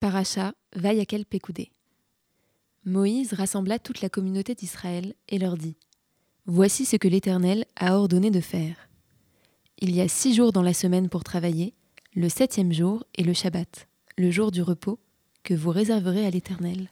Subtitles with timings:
[0.00, 1.72] Paracha Vayakel Pekoudé.
[2.86, 5.76] Moïse rassembla toute la communauté d'Israël et leur dit
[6.46, 8.88] Voici ce que l'Éternel a ordonné de faire.
[9.78, 11.74] Il y a six jours dans la semaine pour travailler,
[12.14, 14.98] le septième jour est le Shabbat, le jour du repos,
[15.42, 16.88] que vous réserverez à l'Éternel.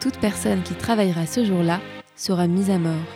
[0.00, 1.80] Toute personne qui travaillera ce jour-là
[2.16, 3.06] sera mise à mort.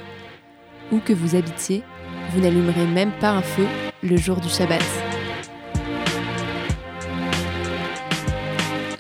[0.92, 1.82] Où que vous habitiez,
[2.30, 3.66] vous n'allumerez même pas un feu
[4.04, 5.05] le jour du Shabbat.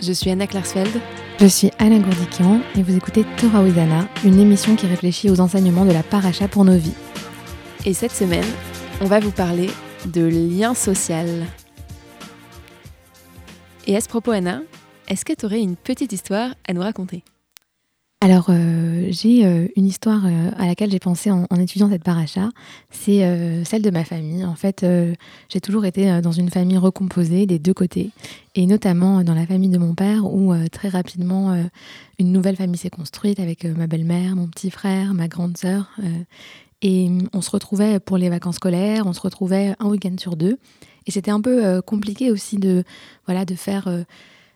[0.06, 1.00] Je suis Anna Klarsfeld.
[1.40, 5.84] Je suis Anna Gourdikian et vous écoutez Torah Wizana, une émission qui réfléchit aux enseignements
[5.84, 6.94] de la paracha pour nos vies.
[7.84, 8.44] Et cette semaine,
[9.00, 9.68] on va vous parler
[10.04, 11.44] de lien social.
[13.88, 14.62] Et à ce propos, Anna,
[15.08, 17.24] est-ce que tu aurais une petite histoire à nous raconter?
[18.22, 22.48] Alors, euh, j'ai euh, une histoire euh, à laquelle j'ai pensé en, étudiant cette paracha.
[22.90, 23.20] C'est
[23.64, 24.44] celle de ma famille.
[24.44, 24.86] En fait,
[25.50, 28.10] j'ai toujours été dans une famille recomposée des deux côtés,
[28.54, 31.54] et notamment dans la famille de mon père, où très rapidement,
[32.18, 35.90] une nouvelle famille s'est construite avec ma belle-mère, mon petit frère, ma grande sœur.
[36.82, 40.58] et on se retrouvait pour les vacances scolaires, on se retrouvait un week-end sur deux.
[41.06, 42.82] Et c'était un peu compliqué aussi de,
[43.26, 43.88] voilà, de faire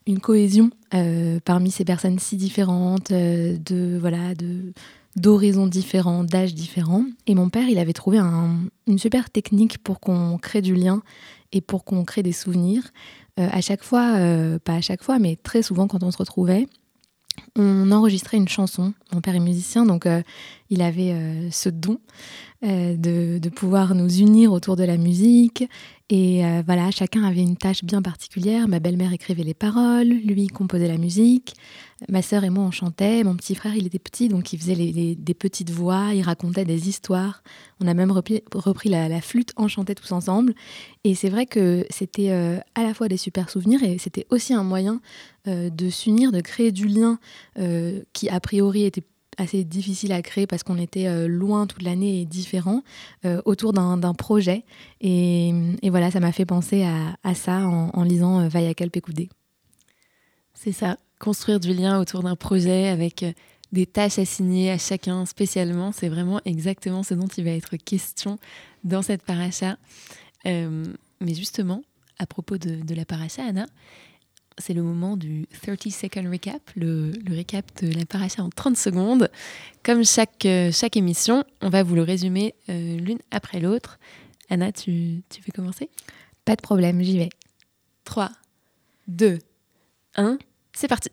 [0.06, 4.72] une cohésion euh, parmi ces personnes si différentes, euh, de voilà, de
[5.16, 7.04] d'horizons différents, d'âges différents.
[7.26, 11.02] Et mon père, il avait trouvé une super technique pour qu'on crée du lien
[11.52, 12.84] et pour qu'on crée des souvenirs.
[13.38, 14.14] Euh, à chaque fois,
[14.64, 16.68] pas à chaque fois, mais très souvent quand on se retrouvait,
[17.56, 18.94] on enregistrait une chanson.
[19.12, 20.06] Mon père est musicien, donc
[20.70, 21.98] il avait ce don
[22.62, 25.64] de, de, pouvoir nous unir autour de la musique
[26.12, 28.66] et euh, voilà, chacun avait une tâche bien particulière.
[28.66, 31.54] Ma belle-mère écrivait les paroles, lui composait la musique,
[32.08, 33.22] ma sœur et moi on chantait.
[33.22, 36.88] Mon petit frère, il était petit, donc il faisait des petites voix, il racontait des
[36.88, 37.44] histoires.
[37.80, 38.42] On a même repris,
[38.88, 40.54] la, flûte, on chantait tous ensemble.
[41.04, 44.52] Et c'est vrai que c'était euh, à la fois des super souvenirs et c'était aussi
[44.52, 45.00] un moyen
[45.46, 47.20] euh, de s'unir, de créer du lien
[48.12, 49.04] qui a priori était
[49.40, 52.82] assez difficile à créer parce qu'on était euh, loin toute l'année et différent
[53.24, 54.64] euh, autour d'un projet.
[55.00, 55.52] Et,
[55.84, 59.28] voilà, ça m'a fait penser à, ça en, lisant euh, Vayakel Pekoudé.
[60.54, 63.24] C'est ça, construire du lien autour d'un projet avec
[63.72, 65.90] des tâches assignées à chacun spécialement.
[65.92, 68.38] C'est vraiment exactement ce dont il va être question
[68.84, 69.78] dans cette paracha.
[70.44, 71.82] mais justement,
[72.18, 73.66] à propos de, de la paracha, Anna,
[74.60, 79.30] c'est le moment du 30 second recap, le, récap de la paracha en 30 secondes.
[79.82, 83.98] Comme chaque, euh, chaque émission, on va vous le résumer euh, l'une après l'autre.
[84.50, 85.88] Anna, tu, tu veux commencer?
[86.44, 87.30] Pas de problème, j'y vais.
[88.04, 88.30] 3,
[89.08, 89.38] 2,
[90.16, 90.38] 1,
[90.72, 91.10] c'est parti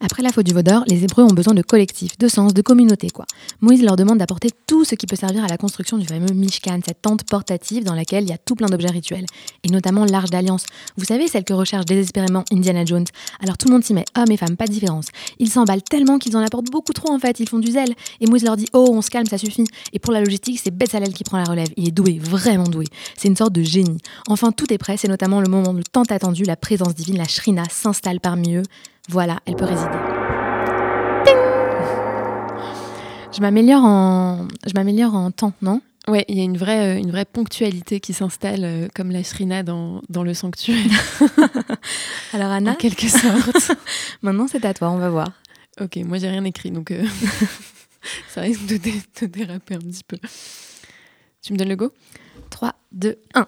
[0.00, 3.10] après la faute du vaudor, les Hébreux ont besoin de collectif, de sens, de communauté,
[3.10, 3.26] quoi.
[3.60, 6.80] Moïse leur demande d'apporter tout ce qui peut servir à la construction du fameux Mishkan,
[6.86, 9.26] cette tente portative dans laquelle il y a tout plein d'objets rituels,
[9.62, 10.64] et notamment l'arche d'alliance.
[10.96, 13.04] Vous savez, celle que recherche désespérément Indiana Jones.
[13.42, 15.08] Alors tout le monde s'y met, hommes et femmes, pas de différence.
[15.38, 17.94] Ils s'emballent tellement qu'ils en apportent beaucoup trop en fait, ils font du zèle.
[18.20, 19.64] Et Moïse leur dit Oh, on se calme, ça suffit.
[19.92, 21.68] Et pour la logistique, c'est Bezalel qui prend la relève.
[21.76, 22.86] Il est doué, vraiment doué.
[23.16, 23.98] C'est une sorte de génie.
[24.28, 27.28] Enfin, tout est prêt, c'est notamment le moment de tant attendu, la présence divine, la
[27.28, 28.62] Shrina s'installe parmi eux.
[29.10, 29.90] Voilà, elle peut résider.
[33.32, 35.80] Je m'améliore en, je m'améliore en temps, non?
[36.06, 39.24] Ouais, il y a une vraie, euh, une vraie ponctualité qui s'installe euh, comme la
[39.24, 40.76] shrina dans, dans le sanctuaire.
[42.32, 43.72] Alors Anna, en quelque sorte.
[44.22, 45.32] Maintenant c'est à toi, on va voir.
[45.80, 47.04] Ok, moi j'ai rien écrit, donc euh,
[48.28, 50.18] ça risque de, de déraper un petit peu.
[51.42, 51.90] Tu me donnes le go?
[52.50, 53.46] 3, 2, 1.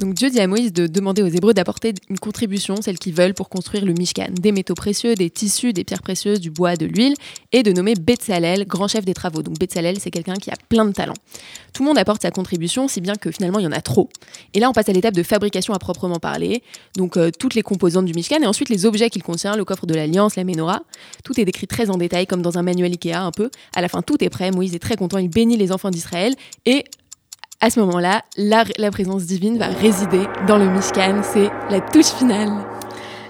[0.00, 3.34] Donc Dieu dit à Moïse de demander aux Hébreux d'apporter une contribution, celle qu'ils veulent,
[3.34, 6.86] pour construire le Mishkan, des métaux précieux, des tissus, des pierres précieuses, du bois, de
[6.86, 7.14] l'huile,
[7.52, 9.42] et de nommer Betzalel, grand chef des travaux.
[9.42, 11.14] Donc Betzalel, c'est quelqu'un qui a plein de talents.
[11.72, 14.08] Tout le monde apporte sa contribution, si bien que finalement il y en a trop.
[14.52, 16.62] Et là, on passe à l'étape de fabrication à proprement parler,
[16.96, 19.86] donc euh, toutes les composantes du Mishkan, et ensuite les objets qu'il contient, le coffre
[19.86, 20.82] de l'Alliance, la menorah.
[21.22, 23.48] Tout est décrit très en détail, comme dans un manuel Ikea un peu.
[23.76, 24.50] À la fin, tout est prêt.
[24.50, 26.34] Moïse est très content, il bénit les enfants d'Israël,
[26.66, 26.84] et
[27.60, 31.22] à ce moment-là, la, présence divine va résider dans le Mishkan.
[31.22, 32.50] C'est la touche finale.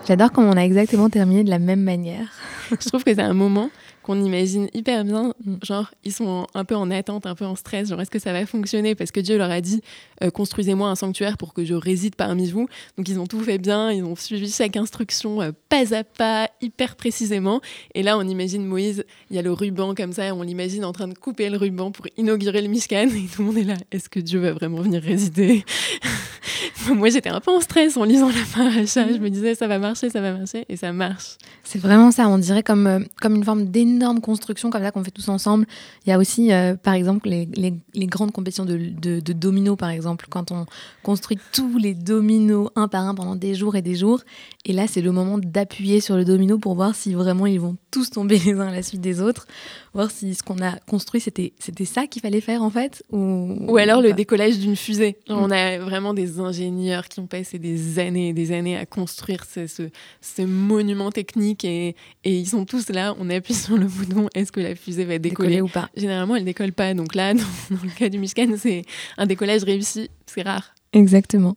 [0.07, 2.27] J'adore comment on a exactement terminé de la même manière.
[2.71, 3.71] Je trouve que c'est un moment
[4.05, 5.33] qu'on imagine hyper bien.
[5.63, 7.89] Genre, ils sont un peu en attente, un peu en stress.
[7.89, 8.95] Genre, est-ce que ça va fonctionner?
[8.95, 9.81] Parce que Dieu leur a dit
[10.23, 12.69] euh, construisez-moi un sanctuaire pour que je réside parmi vous.
[12.99, 13.91] Donc, ils ont tout fait bien.
[13.91, 17.63] Ils ont suivi chaque instruction euh, pas à pas, hyper précisément.
[17.95, 20.35] Et là, on imagine Moïse, il y a le ruban comme ça.
[20.35, 23.09] On l'imagine en train de couper le ruban pour inaugurer le Mishkan.
[23.09, 23.77] Et tout le monde est là.
[23.91, 25.65] Est-ce que Dieu va vraiment venir résider?
[26.95, 29.11] Moi, j'étais un peu en stress en lisant la paracha.
[29.11, 30.67] Je me disais, ça va marcher, ça va marcher.
[30.69, 31.39] Et ça marche.
[31.63, 32.29] C'est vraiment ça.
[32.29, 35.29] On dirait comme, euh, comme une forme d'énorme énorme construction comme ça qu'on fait tous
[35.29, 35.67] ensemble.
[36.05, 39.91] Il y a aussi, euh, par exemple, les, grandes compétitions de, de, de, dominos, par
[39.91, 40.67] exemple, quand on
[41.03, 44.21] construit tous les dominos un par un pendant des jours et des jours.
[44.65, 47.77] Et là, c'est le moment d'appuyer sur le domino pour voir si vraiment ils vont
[47.91, 49.47] tous tomber les uns à la suite des autres,
[49.95, 53.03] voir si ce qu'on a construit, c'était, c'était ça qu'il fallait faire en fait.
[53.13, 55.17] Ou, ou alors le décollage d'une fusée.
[55.29, 55.33] Mm.
[55.33, 59.45] On a vraiment des ingénieurs qui ont passé des années et des années à construire
[59.45, 59.85] ce, ce,
[60.21, 61.95] ce monument technique et,
[62.25, 65.19] et, ils sont tous là, on appuie sur le bouton, est-ce que la fusée va
[65.19, 65.89] décoller, ou pas?
[65.97, 66.93] Généralement, elle décolle pas.
[66.95, 68.83] Donc là, dans, dans le cas du Mishkan, c'est
[69.17, 70.75] un décollage réussi, c'est rare.
[70.93, 71.57] Exactement.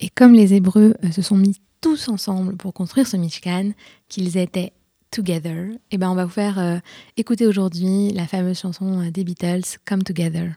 [0.00, 3.70] Et comme les Hébreux euh, se sont mis tous ensemble pour construire ce Mishkan,
[4.08, 4.72] qu'ils étaient
[5.10, 6.78] together, et eh ben on va vous faire euh,
[7.16, 10.52] écouter aujourd'hui la fameuse chanson euh, des Beatles, Come Together.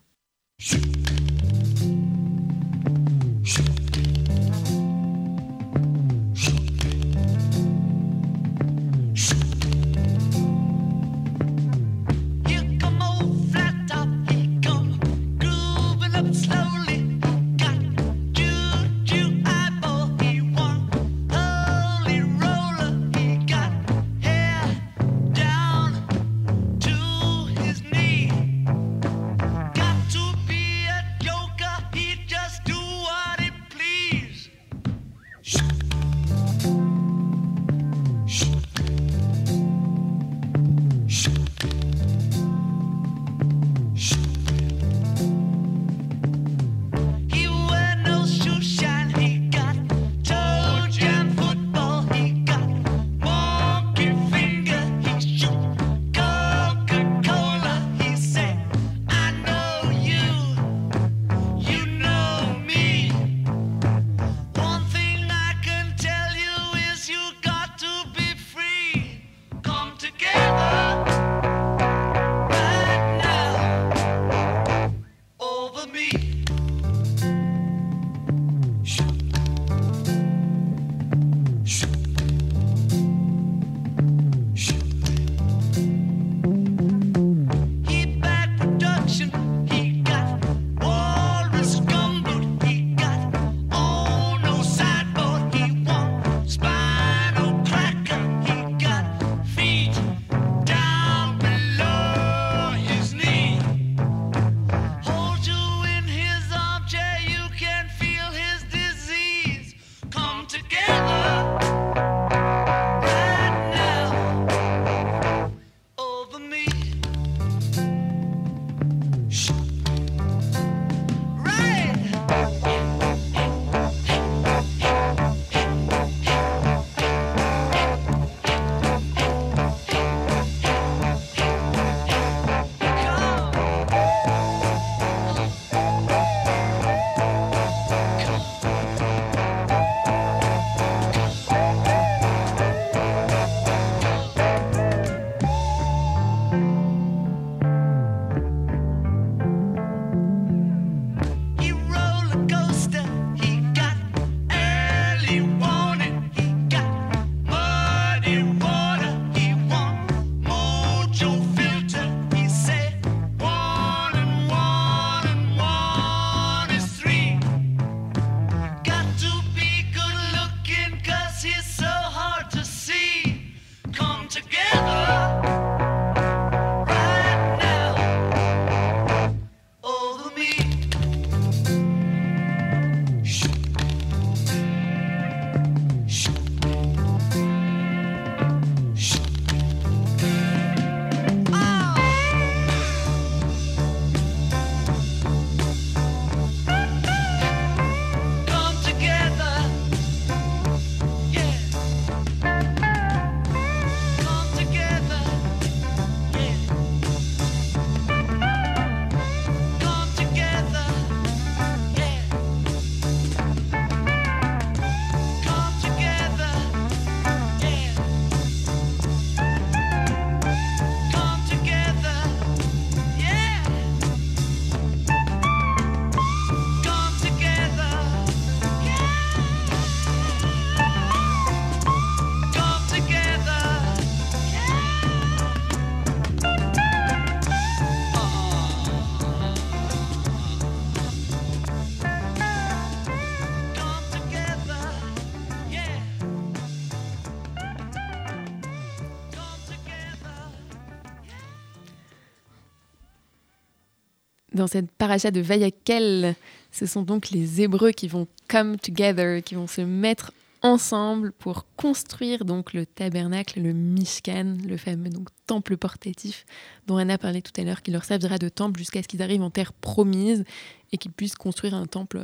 [254.62, 256.36] Dans cette paracha de Vayakel,
[256.72, 261.66] ce sont donc les Hébreux qui vont come together, qui vont se mettre ensemble pour
[261.78, 266.46] construire donc le tabernacle, le Mishkan, le fameux donc temple portatif
[266.86, 269.42] dont Anna parlait tout à l'heure, qui leur servira de temple jusqu'à ce qu'ils arrivent
[269.42, 270.46] en terre promise
[270.92, 272.22] et qu'ils puissent construire un temple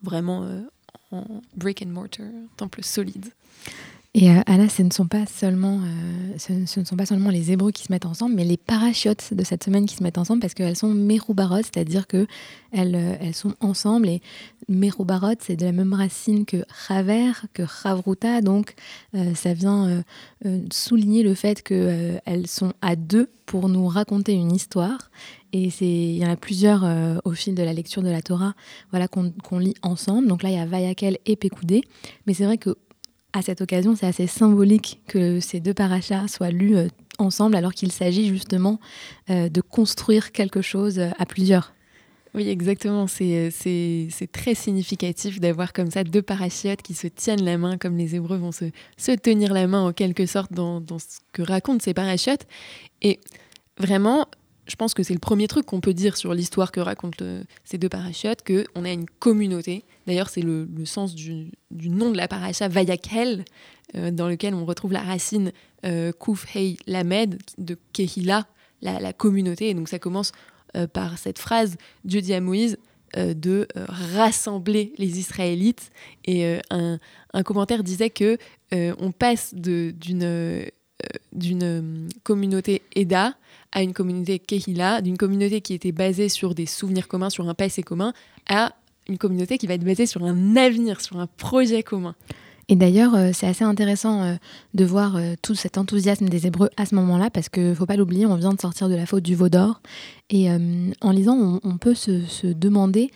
[0.00, 0.62] vraiment euh,
[1.10, 3.26] en brick and mortar, un temple solide.
[4.18, 7.70] Et euh, Anna, ce ne, sont pas seulement, euh, ce, sont pas seulement les Hébreux
[7.70, 10.54] qui se mettent ensemble, mais les parachutes de cette semaine qui se mettent ensemble parce
[10.54, 12.26] qu'elles sont méroubarot, c'est-à-dire qu'elles
[12.74, 14.08] euh, elles sont ensemble.
[14.08, 14.22] Et
[14.70, 18.74] méroubarot, c'est de la même racine que raver, que ravruta, donc
[19.34, 20.02] ça vient
[20.72, 25.10] souligner le fait qu'elles sont à deux pour nous raconter une histoire.
[25.52, 26.84] Et il y en a plusieurs
[27.24, 28.54] au fil de la lecture de la Torah
[28.90, 30.26] voilà, qu'on lit ensemble.
[30.26, 31.82] Donc là, il y a Vayakel et Pekoudé.
[32.26, 32.76] Mais c'est vrai que
[33.36, 36.88] à cette occasion, c'est assez symbolique que ces deux parachas soient lus euh,
[37.18, 38.80] ensemble alors qu'il s'agit justement
[39.28, 41.74] euh, de construire quelque chose euh, à plusieurs.
[42.34, 43.06] Oui, exactement.
[43.06, 43.50] C'est
[44.32, 48.36] très significatif d'avoir comme ça deux parachutes qui se tiennent la main, comme les Hébreux
[48.36, 48.66] vont se,
[48.98, 52.46] se tenir la main en quelque sorte dans, dans ce que racontent ces parachutes.
[53.00, 53.20] Et
[53.78, 54.26] vraiment,
[54.66, 57.24] je pense que c'est le premier truc qu'on peut dire sur l'histoire que racontent
[57.64, 59.84] ces deux parachutes, qu'on a une communauté.
[60.06, 63.44] D'ailleurs, c'est le, sens du, nom de la paracha Vayakhel,
[63.94, 65.52] euh, dans lequel on retrouve la racine
[65.84, 66.12] euh,
[66.86, 68.46] Lamed de Kehila,
[68.82, 69.70] la, communauté.
[69.70, 70.32] Et donc ça commence
[70.76, 72.78] euh, par cette phrase Dieu dit à Moïse
[73.16, 75.90] de rassembler les Israélites.
[76.26, 76.98] Et un,
[77.32, 78.36] un, commentaire disait que
[78.72, 80.66] on passe d'une
[81.32, 83.34] d'une communauté Eda
[83.76, 87.52] à une communauté Kehila, d'une communauté qui était basée sur des souvenirs communs, sur un
[87.52, 88.14] passé commun,
[88.48, 88.72] à
[89.06, 92.14] une communauté qui va être basée sur un avenir, sur un projet commun.
[92.68, 94.34] Et d'ailleurs, euh, c'est assez intéressant euh,
[94.72, 97.84] de voir euh, tout cet enthousiasme des Hébreux à ce moment-là, parce qu'il ne faut
[97.84, 99.82] pas l'oublier, on vient de sortir de la faute du veau d'or.
[100.28, 103.12] Et en lisant, on, peut se, demander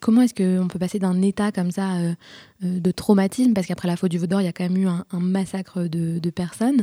[0.00, 1.98] comment est-ce qu'on peut passer d'un état comme ça
[2.62, 4.86] de traumatisme, parce qu'après la faute du veau d'or, il y a quand même eu
[4.86, 6.80] un, massacre de, de personnes,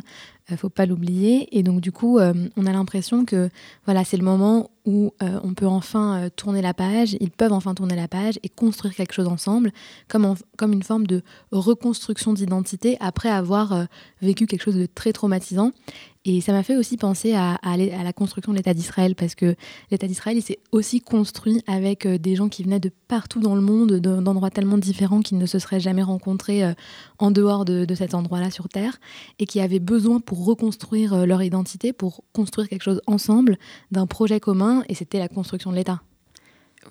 [0.51, 1.57] ne faut pas l'oublier.
[1.57, 3.49] Et donc, du coup, euh, on a l'impression que
[3.85, 7.51] voilà, c'est le moment où euh, on peut enfin euh, tourner la page, ils peuvent
[7.51, 9.71] enfin tourner la page et construire quelque chose ensemble,
[10.07, 11.21] comme, comme une forme de
[11.51, 13.87] reconstruction d'identité après avoir
[14.21, 15.71] vécu quelque chose de très traumatisant.
[16.29, 19.55] Et ça m'a fait aussi penser à, à, la construction de l'État d'Israël, parce que
[19.91, 23.55] l'État d'Israël, il s'est aussi construit avec euh, des gens qui venaient de partout dans
[23.55, 26.73] le monde, d'endroits tellement différents qu'ils ne se seraient jamais rencontrés euh,
[27.17, 28.99] en dehors de, cet endroit-là sur Terre,
[29.39, 33.57] et qui avaient besoin pour reconstruire euh, leur identité, pour construire quelque chose ensemble,
[33.91, 36.01] d'un projet commun, et c'était la construction de l'État.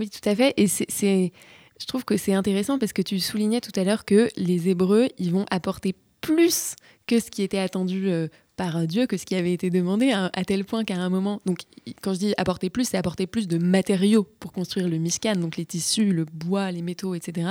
[0.01, 0.55] Oui, tout à fait.
[0.57, 4.71] Et je trouve que c'est intéressant parce que tu soulignais tout à l'heure que les
[4.71, 6.75] Hébreux, ils vont apporter plus
[7.07, 8.11] que ce qui était attendu
[8.57, 11.61] par Dieu que ce qui avait été demandé, à, tel point qu'à un moment, donc
[12.03, 15.57] quand je dis apporter plus, c'est apporter plus de matériaux pour construire le Mishkan, donc
[15.57, 17.51] les tissus, le bois, les métaux, etc.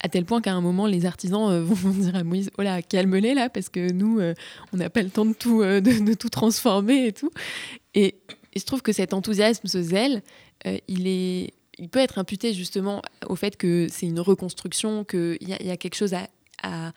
[0.00, 2.80] À tel point qu'à un moment, les artisans euh, vont dire à Moïse, oh là,
[2.80, 4.34] calme-les là, parce que nous, euh,
[4.72, 7.30] on n'a pas le temps de tout, euh, de, tout transformer et tout.
[7.94, 8.14] Et,
[8.54, 10.22] je trouve que cet enthousiasme, ce zèle,
[10.88, 15.50] il est il peut être imputé justement au fait que c'est une reconstruction, qu'il y,
[15.62, 16.26] y, a quelque chose à,
[16.62, 16.92] à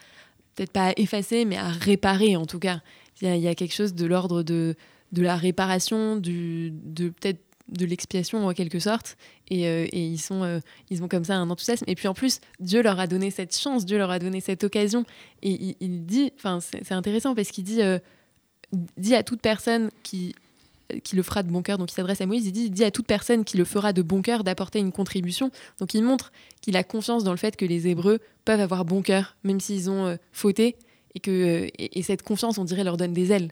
[0.56, 2.80] peut-être pas à effacer, mais à réparer en tout cas.
[3.22, 4.76] Il y, a quelque chose de l'ordre de,
[5.12, 9.18] de la réparation, du, de peut-être de l'expiation en quelque sorte.
[9.50, 10.60] Et, euh, et ils, sont, euh,
[10.90, 11.86] ils ont comme ça un enthousiasme.
[11.88, 14.64] Et puis en plus, Dieu leur a donné cette chance, Dieu leur a donné cette
[14.64, 15.06] occasion.
[15.42, 18.00] Et il, dit, enfin c'est intéressant parce qu'il dit, euh,
[18.98, 20.36] dit à toute personne qui,
[21.04, 22.92] qui le fera de bon cœur, donc il s'adresse à Moïse, il dit, dit à
[22.92, 25.52] toute personne qui le fera de bon cœur d'apporter une contribution.
[25.80, 29.02] Donc il montre qu'il a confiance dans le fait que les Hébreux peuvent avoir bon
[29.02, 30.76] cœur, même s'ils ont fauté
[31.16, 33.52] et que et, cette confiance, on dirait, leur donne des ailes.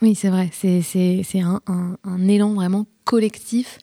[0.00, 0.50] Oui, c'est vrai.
[0.52, 3.78] C'est un, un, un, élan vraiment collectif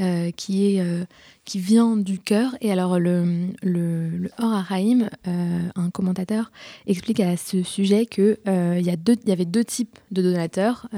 [0.00, 1.04] euh, qui est euh,
[1.44, 2.56] qui vient du cœur.
[2.60, 6.50] Et alors, le, le, le Or euh, un commentateur,
[6.86, 10.88] explique à ce sujet qu'il y, y avait deux types de donateurs.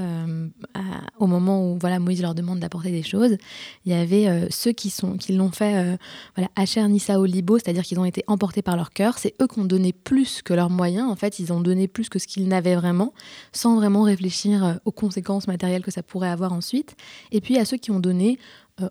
[1.19, 3.37] Au moment où voilà, Moïse leur demande d'apporter des choses,
[3.85, 5.99] il y avait ceux qui l'ont qui fait
[6.37, 9.19] voilà, Asher Nisa Libo, c'est-à-dire qu'ils ont été emportés par leur cœur.
[9.19, 11.11] C'est eux qui ont donné plus que leurs moyens.
[11.11, 13.13] En fait, ils ont donné plus que ce qu'ils n'avaient vraiment,
[13.53, 16.95] sans vraiment réfléchir aux conséquences matérielles que ça pourrait avoir ensuite.
[17.33, 18.39] Et puis, a ceux qui ont donné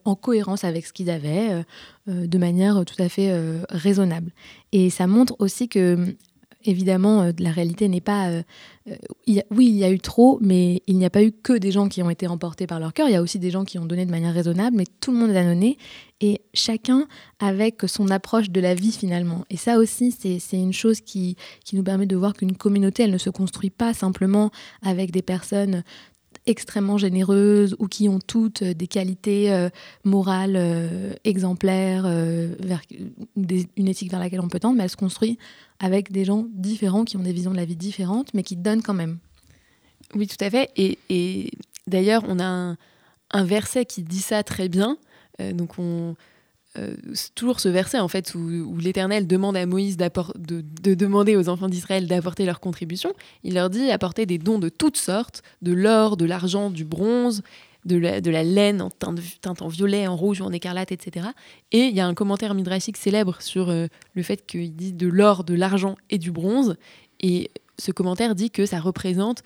[0.04, 1.64] en cohérence avec ce qu'ils avaient, euh,
[2.10, 3.32] euh, de manière tout à fait
[3.70, 4.32] raisonnable.
[4.72, 6.16] Et ça montre aussi que,
[6.64, 8.32] évidemment, la réalité n'est pas...
[8.88, 11.88] oui, il y a eu trop, mais il n'y a pas eu que des gens
[11.88, 13.86] qui ont été emportés par leur cœur, il y a aussi des gens qui ont
[13.86, 15.78] donné de manière raisonnable, mais tout le monde a donné,
[16.22, 17.08] et chacun
[17.40, 19.46] avec son approche de la vie finalement.
[19.50, 23.12] Et ça aussi, c'est une chose qui, qui nous permet de voir qu'une communauté, elle
[23.12, 24.50] ne se construit pas simplement
[24.82, 25.84] avec des personnes
[26.46, 29.70] extrêmement généreuses ou qui ont toutes des qualités
[30.04, 32.82] morales exemplaires, vers,
[33.36, 35.38] une éthique vers laquelle on peut tendre, mais elle se construit
[35.80, 38.84] avec des gens différents qui ont des visions de la vie différentes, mais qui donnent
[38.84, 39.18] quand même.
[40.14, 40.70] Oui, tout à fait.
[40.78, 41.52] Et,
[41.88, 42.76] d'ailleurs, on a
[43.32, 44.98] un, verset qui dit ça très bien.
[45.54, 46.16] donc on
[46.78, 46.96] euh,
[47.36, 50.10] toujours ce verset en fait où, l'Éternel demande à Moïse de,
[50.82, 53.14] de, demander aux enfants d'Israël d'apporter leur contribution.
[53.44, 57.44] Il leur dit apporter des dons de toutes sortes, de l'or, de l'argent, du bronze,
[57.86, 61.28] de la, de la laine en teinte, en violet, en rouge ou en écarlate, etc.
[61.72, 65.08] Et il y a un commentaire midrashique célèbre sur euh, le fait qu'il dit de
[65.08, 66.76] l'or, de l'argent et du bronze.
[67.22, 69.44] Et ce commentaire dit que ça représente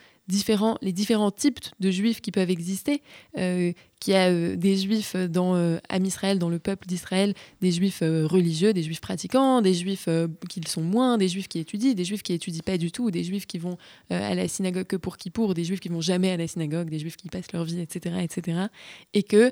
[0.82, 3.02] les différents types de juifs qui peuvent exister,
[3.38, 7.72] euh, qu'il y a euh, des juifs dans euh, Israël, dans le peuple d'Israël, des
[7.72, 10.08] juifs euh, religieux, des juifs pratiquants, des juifs
[10.50, 13.12] qui le sont moins, des juifs qui étudient, des juifs qui étudient pas du tout,
[13.12, 13.78] des juifs qui vont
[14.10, 16.90] à la synagogue que pour qui pour, des juifs qui vont jamais à la synagogue,
[16.90, 18.68] des juifs qui passent leur vie, etc., etc.
[19.14, 19.52] Et que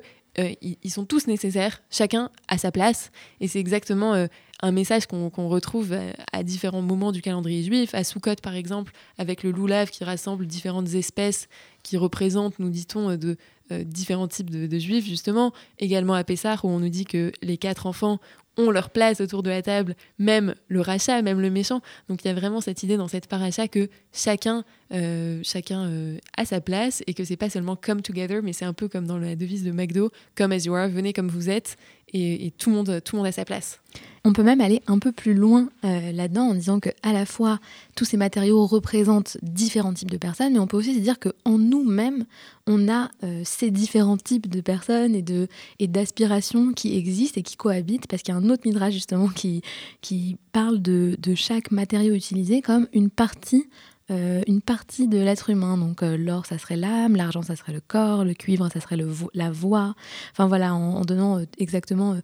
[0.60, 3.10] ils sont tous nécessaires, chacun à sa place.
[3.40, 4.28] Et c'est exactement
[4.60, 5.96] un message qu'on retrouve
[6.32, 7.94] à, différents moments du calendrier juif.
[7.94, 11.48] À Sukkot, par exemple, avec le loulav qui rassemble différentes espèces
[11.82, 13.36] qui représentent, nous dit-on, de
[13.70, 15.52] euh, différents types de, juifs, justement.
[15.78, 18.18] Également à Pessah, où on nous dit que les quatre enfants
[18.58, 21.80] ont leur place autour de la table, même le rachat, même le méchant.
[22.08, 26.18] Donc il y a vraiment cette idée dans cette paracha que chacun, euh, chacun euh,
[26.36, 29.06] a sa place et que c'est pas seulement come together, mais c'est un peu comme
[29.06, 31.76] dans la devise de McDo, come as you are, venez comme vous êtes,
[32.14, 33.80] et, tout, le monde, tout le monde a sa place.
[34.24, 37.24] On peut même aller un peu plus loin euh, là-dedans en disant que à la
[37.24, 37.60] fois
[37.94, 41.58] tous ces matériaux représentent différents types de personnes, mais on peut aussi se dire qu'en
[41.58, 42.24] nous-mêmes,
[42.66, 45.48] on a euh, ces différents types de personnes et de
[45.78, 49.28] et d'aspirations qui existent et qui cohabitent, parce qu'il y a un autre midrash justement
[49.28, 49.62] qui,
[50.00, 53.66] qui parle de, de chaque matériau utilisé comme une partie
[54.10, 55.76] euh, une partie de l'être humain.
[55.76, 58.96] Donc euh, l'or, ça serait l'âme, l'argent, ça serait le corps, le cuivre, ça serait
[59.34, 59.94] la voix.
[60.32, 62.16] Enfin voilà, en, donnant euh, exactement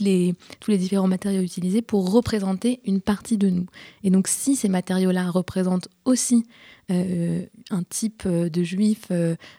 [0.00, 3.66] les, tous les différents matériaux utilisés pour représenter une partie de nous.
[4.02, 6.46] Et donc si ces matériaux-là représentent aussi
[6.92, 9.12] un type de juif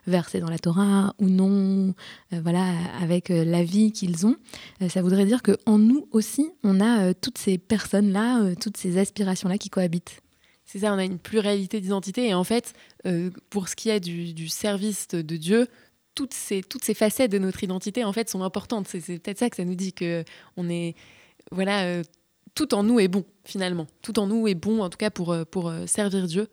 [0.05, 1.93] versé dans la Torah ou non,
[2.33, 4.35] voilà, avec la vie qu'ils ont,
[4.89, 9.69] ça voudrait dire qu'en nous aussi, on a toutes ces personnes-là, toutes ces aspirations-là qui
[9.69, 10.21] cohabitent.
[10.71, 12.29] C'est ça, on a une pluralité d'identité.
[12.29, 12.73] Et en fait,
[13.05, 15.67] euh, pour ce qui est du, service de Dieu,
[16.15, 18.87] toutes ces, toutes ces facettes de notre identité, en fait, sont importantes.
[18.87, 20.23] C'est, peut-être ça que ça nous dit que
[20.55, 20.95] on est,
[21.51, 22.03] voilà, euh,
[22.55, 23.85] tout en nous est bon, finalement.
[24.01, 26.47] Tout en nous est bon, en tout cas, pour, euh, pour servir Dieu.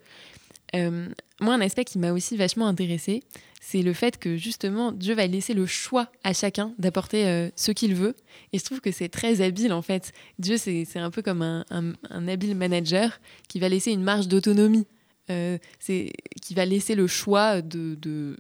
[0.75, 3.23] Moi, un aspect qui m'a aussi vachement intéressé,
[3.61, 7.71] c'est le fait que justement Dieu va laisser le choix à chacun d'apporter euh, ce
[7.71, 8.17] qu'il veut.
[8.53, 10.13] Et je trouve que c'est très habile en fait.
[10.39, 11.95] Dieu, c'est un peu comme un,
[12.29, 14.87] habile manager qui va laisser une marge d'autonomie,
[15.31, 18.37] euh, qui va laisser le choix de,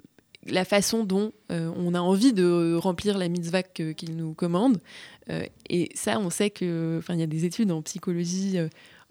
[0.47, 4.79] la façon dont euh, on a envie de remplir la mitzvah qu'il nous commande.
[5.69, 8.59] et ça, on sait que, enfin, il y a des études en psychologie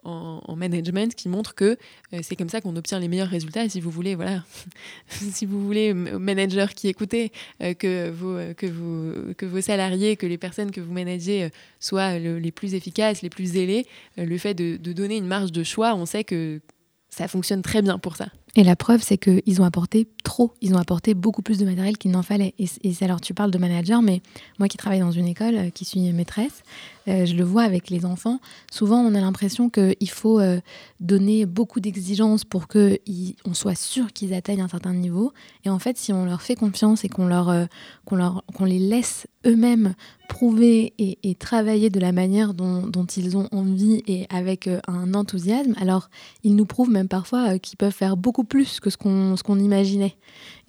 [0.03, 1.77] en, management qui montre que
[2.13, 3.67] euh, c'est comme ça qu'on obtient les meilleurs résultats.
[3.69, 4.43] Si vous voulez, voilà,
[5.09, 7.31] si vous voulez, manager qui écoutez,
[7.61, 12.17] euh, que, vos, euh, que, que vos salariés, que les personnes que vous managez soient
[12.19, 13.85] les plus efficaces, les plus zélés,
[14.17, 16.61] le fait de donner une marge de choix, on sait que
[17.09, 18.27] ça fonctionne très bien pour ça.
[18.55, 20.53] Et la preuve, c'est qu'ils ont apporté trop.
[20.61, 22.55] Ils ont apporté beaucoup plus de matériel qu'il n'en fallait.
[22.57, 24.21] Et, et, alors, tu parles de manager, mais
[24.57, 26.63] moi qui travaille dans une école, qui suis maîtresse,
[27.07, 28.39] euh, je le vois avec les enfants.
[28.71, 30.59] Souvent, on a l'impression qu'il faut euh,
[30.99, 35.31] donner beaucoup d'exigences pour qu'on soit sûr qu'ils atteignent un certain niveau.
[35.63, 37.65] Et en fait, si on leur fait confiance et qu'on euh,
[38.05, 39.93] qu'on les laisse eux-mêmes
[40.27, 46.09] prouver et, travailler de la manière dont, ils ont envie et avec un enthousiasme, alors
[46.43, 50.15] ils nous prouvent même parfois qu'ils peuvent faire beaucoup plus que ce qu'on, imaginait.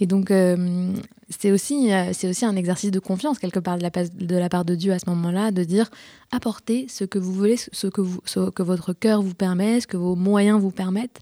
[0.01, 0.31] Et donc,
[1.31, 4.65] c'est aussi, euh, aussi un exercice de confiance quelque part de la, de la part
[4.65, 5.91] de Dieu à ce moment-là, de dire
[6.31, 9.87] apportez ce que vous voulez, ce que, vous, ce que votre cœur vous permet, ce
[9.87, 11.21] que vos moyens vous permettent.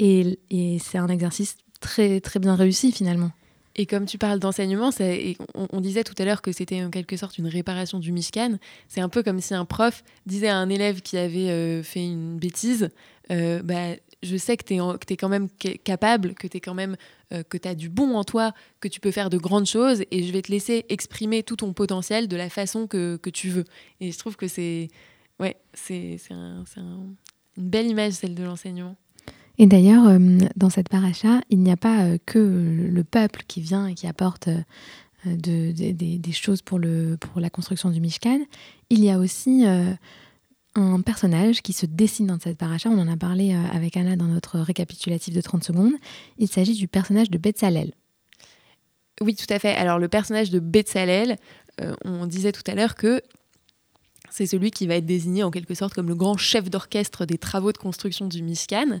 [0.00, 3.30] Et, et c'est un exercice très, très bien réussi finalement.
[3.76, 4.90] Et comme tu parles d'enseignement,
[5.54, 8.58] on, on, disait tout à l'heure que c'était en quelque sorte une réparation du Mishkan.
[8.88, 12.04] C'est un peu comme si un prof disait à un élève qui avait euh, fait
[12.04, 12.90] une bêtise,
[13.30, 15.48] euh, bah, je sais que tu es, es, quand même
[15.84, 19.66] capable, que tu euh, as du bon en toi, que tu peux faire de grandes
[19.66, 23.30] choses et je vais te laisser exprimer tout ton potentiel de la façon que, que
[23.30, 23.64] tu veux.
[24.00, 24.88] Et je trouve que c'est
[25.40, 27.16] ouais, c'est un, une
[27.56, 28.96] belle image celle de l'enseignement.
[29.56, 33.86] Et d'ailleurs, euh, dans cette paracha, il n'y a pas que le peuple qui vient
[33.86, 34.48] et qui apporte
[35.24, 38.40] de, des choses pour, le, pour la construction du Mishkan.
[38.90, 39.64] Il y a aussi
[40.74, 42.88] un personnage qui se dessine dans cette paracha.
[42.88, 45.92] On en a parlé euh, avec Anna dans notre récapitulatif de 30 secondes.
[46.38, 47.92] Il s'agit du personnage de Betzalel.
[49.20, 49.74] Oui, tout à fait.
[49.76, 51.36] Alors le personnage de Betzalel,
[52.04, 53.20] on disait tout à l'heure que
[54.34, 57.38] c'est celui qui va être désigné en quelque sorte comme le grand chef d'orchestre des
[57.38, 59.00] travaux de construction du Mishkan.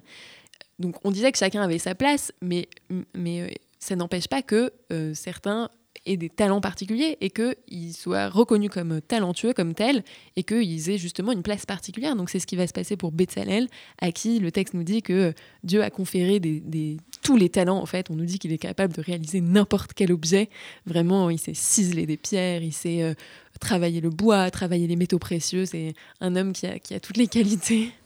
[0.78, 2.68] Donc on disait que chacun avait sa place, mais,
[3.14, 3.48] mais euh,
[3.80, 5.70] ça n'empêche pas que euh, certains
[6.06, 10.04] aient des talents particuliers et qu'ils soient reconnus comme talentueux, comme tels,
[10.36, 12.16] et qu'ils aient justement une place particulière.
[12.16, 13.68] Donc c'est ce qui va se passer pour Betzalel,
[14.00, 17.78] à qui le texte nous dit que Dieu a conféré des, tous les talents.
[17.78, 20.48] En fait, on nous dit qu'il est capable de réaliser n'importe quel objet.
[20.86, 23.14] Vraiment, il sait ciseler des pierres, il sait euh,
[23.60, 25.66] travailler le bois, travailler les métaux précieux.
[25.66, 27.90] C'est un homme qui a, toutes les qualités.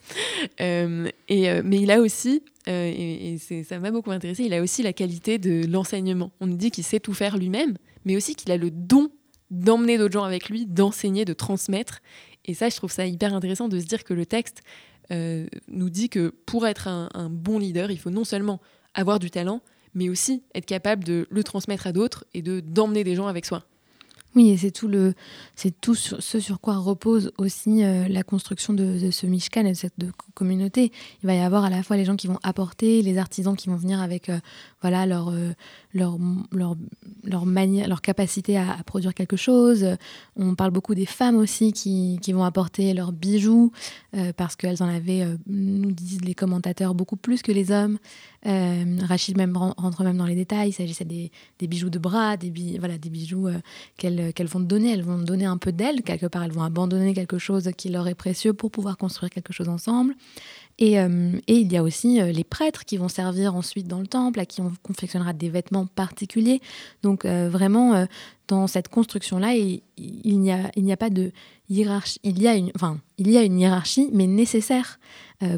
[0.63, 4.83] Euh, euh, mais il a aussi, euh, et, ça m'a beaucoup intéressé, il a aussi
[4.83, 6.31] la qualité de l'enseignement.
[6.41, 9.11] On nous dit qu'il sait tout faire lui-même, mais aussi qu'il a le don
[9.51, 12.01] d'emmener d'autres gens avec lui, d'enseigner, de transmettre.
[12.47, 14.63] Et ça, je trouve ça hyper intéressant de se dire que le texte
[15.11, 18.63] nous dit que pour être un, bon leader, il faut non seulement
[18.95, 19.61] avoir du talent,
[19.93, 23.45] mais aussi être capable de le transmettre à d'autres et de d'emmener des gens avec
[23.45, 23.67] soi.
[24.35, 25.15] Oui, et c'est tout, le,
[25.57, 29.75] c'est tout ce sur quoi repose aussi euh, la construction de, ce Mishkan et de
[29.75, 29.95] cette
[30.35, 30.93] communauté.
[31.23, 33.69] Il va y avoir à la fois les gens qui vont apporter, les artisans qui
[33.69, 34.39] vont venir avec euh,
[34.81, 35.53] voilà, leur, euh,
[35.93, 36.19] leur,
[36.53, 36.77] leur,
[37.25, 39.97] leur, manière, leur capacité à, produire quelque chose.
[40.37, 43.73] On parle beaucoup des femmes aussi qui, qui vont apporter leurs bijoux
[44.37, 47.99] parce qu'elles en avaient, nous disent les commentateurs, beaucoup plus que les hommes.
[48.45, 50.71] Rachid même rentre même dans les détails.
[50.71, 53.49] Il s'agissait des, des, bijoux de bras, des, voilà, des bijoux
[53.97, 54.93] qu'elles euh, qu'elles vont donner.
[54.93, 56.45] Elles vont donner un peu d'elles, quelque part.
[56.45, 60.15] Elles vont abandonner quelque chose qui leur est précieux pour pouvoir construire quelque chose ensemble.
[60.79, 64.01] Et, euh, et, il y a aussi euh, les prêtres qui vont servir ensuite dans
[64.01, 66.61] le temple, à qui on confectionnera des vêtements particuliers.
[67.03, 68.07] Donc vraiment,
[68.47, 69.83] dans cette construction-là, il,
[70.41, 71.33] n'y a, pas de
[71.69, 72.21] hiérarchie.
[72.23, 74.99] Il y a une, enfin, il y a une hiérarchie, mais nécessaire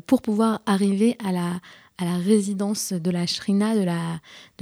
[0.06, 1.60] pour pouvoir arriver à la,
[2.24, 3.84] résidence de la shrina, de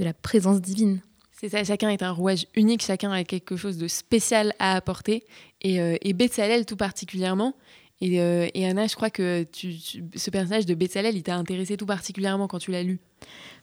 [0.03, 0.99] la, présence divine.
[1.39, 5.23] C'est ça, chacun est un rouage unique, chacun a quelque chose de spécial à apporter.
[5.61, 7.53] Et, euh, et Betzalel tout particulièrement.
[8.01, 11.85] Et, euh, et, Anna, je crois que ce personnage de Betzalel, il t'a intéressé tout
[11.85, 12.99] particulièrement quand tu l'as lu.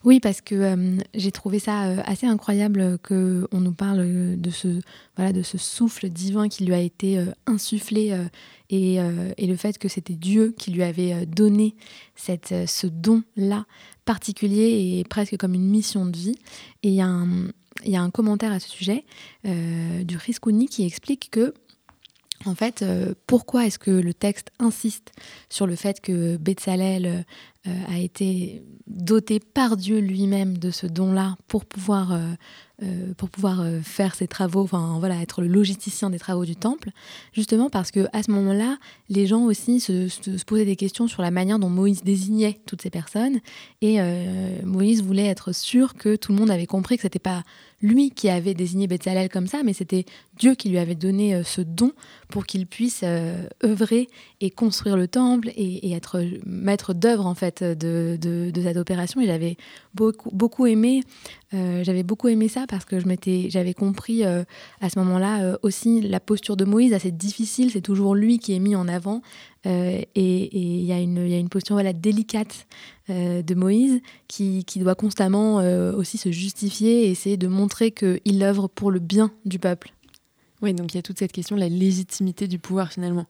[0.05, 6.11] Oui, parce que euh, j'ai trouvé ça assez incroyable qu'on nous parle de ce, souffle
[6.11, 8.15] divin qui lui a été insufflé
[8.69, 11.75] et, le fait que c'était Dieu qui lui avait donné
[12.17, 13.65] ce don-là
[14.07, 16.39] particulier et presque comme une mission de vie.
[16.83, 19.05] Et il y a un, commentaire à ce sujet
[19.45, 21.53] euh, du Riscouni qui explique que
[22.47, 25.13] en fait, euh, pourquoi est-ce que le texte insiste
[25.49, 27.23] sur le fait que Betzalel euh,
[27.89, 32.19] a été doté par Dieu lui-même de ce don-là pour pouvoir,
[33.17, 36.91] pour pouvoir faire ses travaux, enfin voilà, être le logisticien des travaux du temple.
[37.33, 41.33] Justement parce que à ce moment-là, les gens aussi se, posaient des questions sur la
[41.33, 43.41] manière dont Moïse désignait toutes ces personnes,
[43.83, 43.99] et
[44.65, 47.43] Moïse voulait être sûr que tout le monde avait compris que c'était pas
[47.83, 50.05] lui qui avait désigné Betzalel comme ça, mais c'était
[50.39, 51.93] Dieu qui lui avait donné euh, ce don
[52.29, 54.09] pour qu'il puisse euh, œuvrer
[54.41, 59.21] et construire le temple et, être maître d'œuvre en fait de, cette opération.
[59.21, 59.57] Et j'avais
[59.95, 61.03] beaucoup, aimé,
[61.55, 64.45] euh, j'avais beaucoup aimé ça parce que je m'étais, j'avais compris à
[64.89, 67.71] ce moment-là aussi la posture de Moïse assez difficile.
[67.71, 69.23] C'est toujours lui qui est mis en avant
[69.65, 72.67] et il y, a une posture voilà, délicate
[73.09, 75.57] de Moïse qui, qui, doit constamment
[75.97, 79.93] aussi se justifier et essayer de montrer qu'il œuvre pour le bien du peuple.
[80.63, 83.27] Oui, donc il y a toute cette question de la légitimité du pouvoir finalement.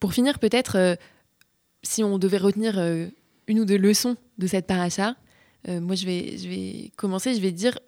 [0.00, 0.94] Pour finir, peut-être, euh,
[1.82, 3.06] si on devait retenir euh,
[3.50, 5.16] une ou deux leçons de cette paracha,
[5.68, 7.78] euh, moi je vais, je vais commencer, je vais dire,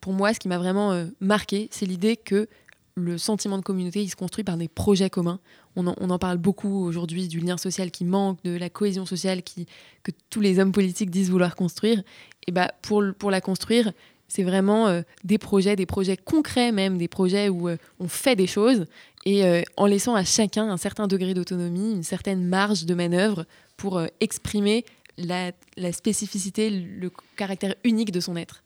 [0.00, 2.46] pour moi, ce qui m'a vraiment marqué, c'est l'idée que
[2.94, 5.40] le sentiment de communauté, il se construit par des projets communs.
[5.76, 9.06] On en, on en parle beaucoup aujourd'hui du lien social qui manque, de la cohésion
[9.06, 9.66] sociale qui,
[10.02, 12.02] que tous les hommes politiques disent vouloir construire.
[12.46, 13.92] Et bah, pour, pour la construire,
[14.28, 18.34] c'est vraiment euh, des projets, des projets concrets même, des projets où euh, on fait
[18.34, 18.86] des choses
[19.26, 23.44] et euh, en laissant à chacun un certain degré d'autonomie, une certaine marge de manœuvre
[23.76, 24.84] pour exprimer
[25.18, 25.52] la,
[25.92, 28.62] spécificité, le caractère unique de son être.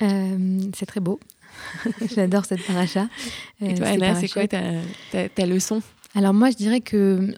[0.00, 1.20] c'est très beau.
[2.14, 3.08] J'adore cette paracha.
[3.60, 5.82] et toi, Anna, c'est quoi ta leçon?
[6.14, 7.34] Alors moi, je dirais que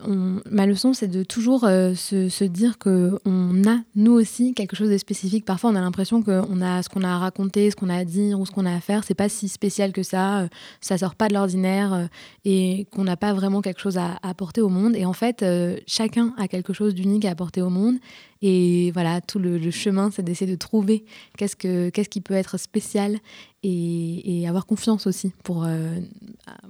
[0.48, 4.88] ma leçon, c'est de toujours euh, se, dire que on a nous aussi quelque chose
[4.88, 5.44] de spécifique.
[5.44, 8.05] Parfois, on a l'impression qu'on a ce qu'on a à raconter, ce qu'on a à
[8.05, 10.42] dire ou ce qu'on a à faire, c'est pas si spécial que ça.
[10.42, 10.48] Euh,
[10.81, 12.07] ça sort pas de l'ordinaire euh,
[12.44, 14.94] et qu'on n'a pas vraiment quelque chose à, apporter au monde.
[14.94, 15.44] Et en fait,
[15.87, 17.96] chacun a quelque chose d'unique à apporter au monde.
[18.42, 21.05] Et voilà, tout le, chemin, c'est d'essayer de trouver
[21.37, 23.18] qu'est-ce, que, qu'est-ce qui peut être spécial
[23.62, 25.96] et, avoir confiance aussi pour, euh,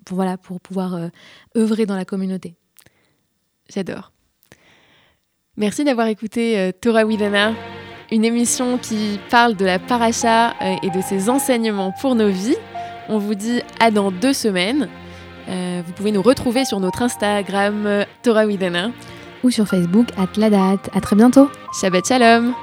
[0.05, 1.09] pour, voilà, pour pouvoir euh,
[1.57, 2.55] œuvrer dans la communauté.
[3.73, 4.13] J'adore.
[5.57, 7.55] Merci d'avoir écouté euh, Torah Widana,
[8.11, 12.57] une émission qui parle de la paracha euh, et de ses enseignements pour nos vies.
[13.09, 14.89] On vous dit à dans deux semaines.
[15.49, 18.93] vous pouvez nous retrouver sur notre Instagram Torah Widana
[19.45, 20.91] ou sur Facebook at la date.
[20.95, 21.49] À très bientôt.
[21.81, 22.55] Shabbat shalom.